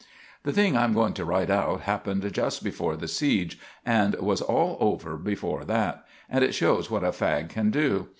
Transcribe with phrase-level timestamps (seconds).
[0.41, 4.75] The thing I'm going to write out happened just before the seege, and was all
[4.79, 8.07] over before that; and it shows what a fag can do.